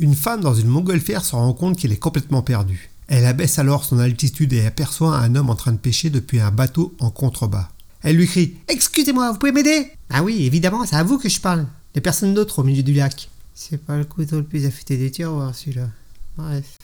[0.00, 2.90] Une femme dans une montgolfière se rend compte qu'elle est complètement perdue.
[3.06, 6.50] Elle abaisse alors son altitude et aperçoit un homme en train de pêcher depuis un
[6.50, 7.68] bateau en contrebas.
[8.02, 9.92] Elle lui crie Excusez-moi, vous pouvez m'aider?
[10.10, 11.66] Ah oui, évidemment, c'est à vous que je parle.
[11.94, 13.28] Il personne d'autre au milieu du lac.
[13.54, 15.88] C'est pas le couteau le plus affûté des tiroirs, celui-là.
[16.36, 16.76] Bref.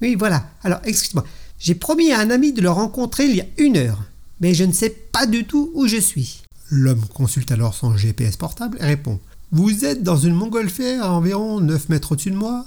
[0.00, 0.48] Oui, voilà.
[0.62, 1.24] Alors, excusez-moi.
[1.58, 4.04] J'ai promis à un ami de le rencontrer il y a une heure.
[4.40, 6.42] Mais je ne sais pas du tout où je suis.
[6.70, 9.18] L'homme consulte alors son GPS portable et répond
[9.54, 12.64] Vous êtes dans une montgolfière à environ 9 mètres au-dessus de moi,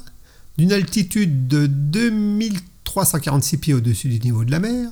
[0.60, 4.92] d'une altitude de 2346 pieds au-dessus du niveau de la mer.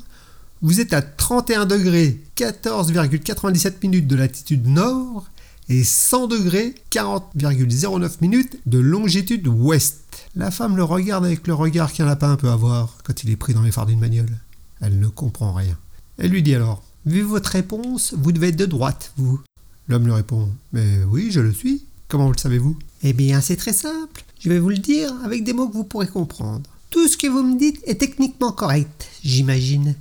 [0.63, 5.27] Vous êtes à 31 degrés 14,97 minutes de latitude nord
[5.69, 10.01] et 100 degrés 40,09 minutes de longitude ouest.
[10.35, 13.53] La femme le regarde avec le regard qu'un lapin peut avoir quand il est pris
[13.53, 14.39] dans les phares d'une bagnole.
[14.81, 15.77] Elle ne comprend rien.
[16.17, 19.43] Elle lui dit alors Vu votre réponse, vous devez être de droite, vous.
[19.87, 21.83] L'homme lui répond Mais oui, je le suis.
[22.07, 22.77] Comment vous le savez-vous?
[23.03, 24.23] Eh bien, c'est très simple.
[24.39, 26.61] Je vais vous le dire avec des mots que vous pourrez comprendre.
[26.89, 29.95] Tout ce que vous me dites est techniquement correct, j'imagine.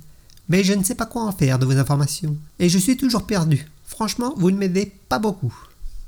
[0.47, 2.37] Mais je ne sais pas quoi en faire de vos informations.
[2.59, 3.65] Et je suis toujours perdu.
[3.85, 5.53] Franchement, vous ne m'aidez pas beaucoup.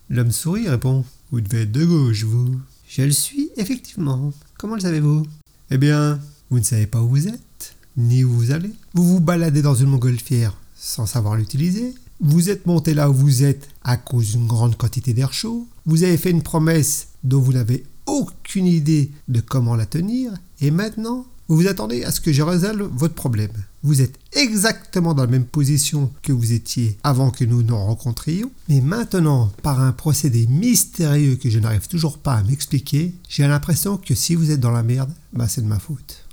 [0.09, 2.59] L'homme sourit et répond Vous devez être de gauche, vous.
[2.87, 4.31] Je le suis, effectivement.
[4.57, 5.25] Comment le savez-vous?
[5.71, 6.19] Eh bien,
[6.49, 8.71] vous ne savez pas où vous êtes, ni où vous allez.
[8.93, 11.95] Vous vous baladez dans une montgolfière sans savoir l'utiliser.
[12.21, 15.67] Vous êtes monté là où vous êtes à cause d'une grande quantité d'air chaud.
[15.85, 20.31] Vous avez fait une promesse dont vous n'avez aucune idée de comment la tenir.
[20.61, 23.51] Et maintenant, vous vous attendez à ce que je résolve votre problème.
[23.83, 28.49] Vous êtes exactement dans la même position que vous étiez avant que nous nous rencontrions,
[28.67, 33.97] mais maintenant, par un procédé mystérieux que je n'arrive toujours pas à m'expliquer, j'ai l'impression
[33.97, 36.24] que si vous êtes dans la merde, bah c'est de ma faute.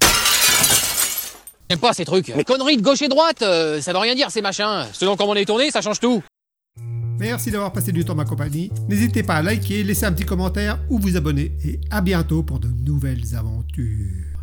[1.72, 2.28] J'aime pas ces trucs.
[2.28, 4.84] Les conneries de gauche et droite, euh, ça veut rien dire ces machins.
[4.92, 6.22] Selon comment on est tourné, ça change tout.
[7.18, 8.70] Merci d'avoir passé du temps ma compagnie.
[8.90, 11.52] N'hésitez pas à liker, laisser un petit commentaire ou vous abonner.
[11.64, 14.41] Et à bientôt pour de nouvelles aventures.